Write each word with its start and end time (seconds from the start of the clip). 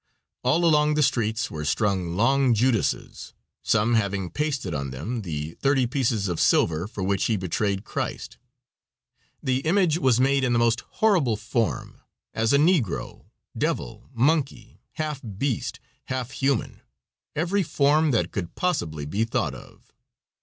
All 0.41 0.65
along 0.65 0.95
the 0.95 1.03
streets 1.03 1.51
were 1.51 1.63
strung 1.63 2.15
long 2.17 2.55
Judases, 2.55 3.35
some 3.61 3.93
having 3.93 4.31
pasted 4.31 4.73
on 4.73 4.89
them 4.89 5.21
the 5.21 5.51
thirty 5.61 5.85
pieces 5.85 6.27
of 6.27 6.39
silver 6.39 6.87
for 6.87 7.03
which 7.03 7.25
he 7.25 7.37
betrayed 7.37 7.83
Christ; 7.85 8.39
the 9.43 9.57
image 9.59 9.99
was 9.99 10.19
made 10.19 10.43
in 10.43 10.53
the 10.53 10.57
most 10.57 10.81
horrible 10.81 11.37
form 11.37 12.01
as 12.33 12.51
a 12.51 12.57
negro, 12.57 13.25
devil, 13.55 14.09
monkey, 14.11 14.81
half 14.93 15.21
beast, 15.37 15.79
half 16.05 16.31
human, 16.31 16.81
every 17.35 17.61
form 17.61 18.09
that 18.09 18.31
could 18.31 18.55
possibly 18.55 19.05
be 19.05 19.23
thought 19.23 19.53
of. 19.53 19.93